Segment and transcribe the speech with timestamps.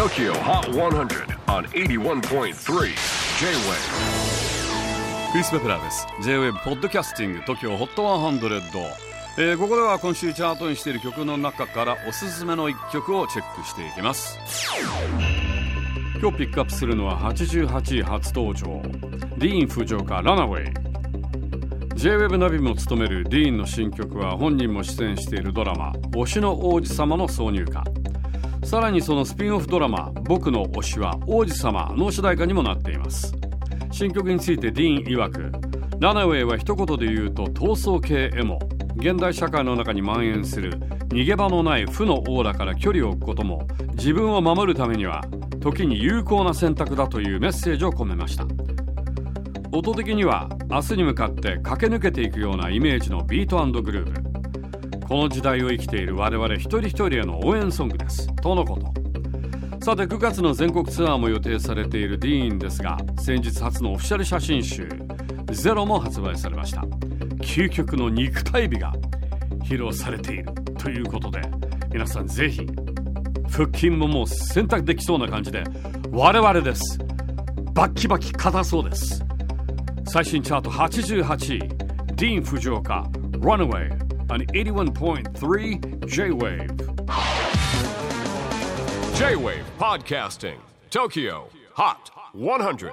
[0.00, 2.52] TOKYO HOT 100 on 81.3 J-WAVE.
[5.30, 6.06] クリス・ベプラーです。
[6.22, 8.82] J-WAVE ポッドキャスティング TOKYO HOT 100、
[9.36, 14.38] えー、ここでは今週チャートにしている曲の中からおすすめの一曲をチェックしていきます。
[16.18, 18.80] 今日ピックアップするのは88位初登場。
[19.36, 20.74] ディーン・フジョーカ・ラナウェイ。
[21.96, 27.84] J-WEB ナビも務めるディーンの新曲は本人も出演しているドラマ「推しの王子様」の挿入歌。
[28.70, 33.34] さらにそのスピンオフドラマ「僕の推しは王子様」の主題歌にもなっています。
[33.90, 35.50] 新曲についてディーン曰く
[35.98, 38.60] ラナウェイは一言で言うと闘争系エモ。
[38.94, 40.78] 現代社会の中に蔓延する
[41.08, 45.24] 逃げ場のない負のオーラから距離を置くことも自分を守るためには
[45.58, 48.46] 時に有効な選択だというメッセージを込めました。
[49.72, 54.29] 音的には明日に向かって駆け抜けていくようなイメージのビートグルーヴ
[55.10, 58.32] この時代を生きている我々一人一人への応援ソングです。
[58.36, 59.84] とのこと。
[59.84, 64.88] さて9月の全国ツアーも予定されているディーンですが先日初のオフィシャル写真集
[65.50, 66.82] 「ゼロも発売されました。
[67.42, 68.92] 究極の肉体美が
[69.64, 70.52] 披露されている。
[70.78, 71.42] ということで
[71.92, 72.64] 皆さんぜひ
[73.50, 75.64] 腹筋ももう選択できそうな感じで
[76.12, 77.00] 我々です。
[77.74, 79.24] バッキバキ硬そうです。
[80.06, 81.58] 最新チャート88位。
[82.14, 86.76] ディーン・フジオカ Runaway on 81.3 J-Wave.
[89.18, 90.58] J-WAVE PODCASTING
[90.90, 92.92] TOKYO HOT 100